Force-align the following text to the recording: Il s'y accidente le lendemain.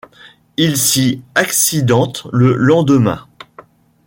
Il 0.57 0.77
s'y 0.77 1.21
accidente 1.35 2.25
le 2.33 2.55
lendemain. 2.55 3.27